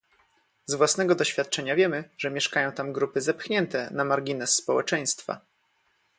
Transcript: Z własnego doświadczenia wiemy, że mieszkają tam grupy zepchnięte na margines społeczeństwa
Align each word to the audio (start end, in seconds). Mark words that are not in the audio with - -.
Z 0.65 0.75
własnego 0.75 1.15
doświadczenia 1.15 1.75
wiemy, 1.75 2.09
że 2.17 2.31
mieszkają 2.31 2.71
tam 2.71 2.93
grupy 2.93 3.21
zepchnięte 3.21 3.89
na 3.93 4.03
margines 4.05 4.55
społeczeństwa 4.55 5.41